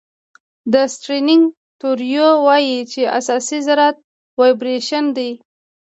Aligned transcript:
د 0.73 0.73
سټرینګ 0.93 1.43
تیوري 1.79 2.11
وایي 2.45 2.77
چې 2.91 3.01
اساسي 3.19 3.57
ذرات 3.67 3.97
وایبریشن 4.39 5.05
دي. 5.17 5.31